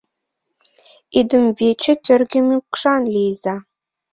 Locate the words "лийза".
3.13-3.55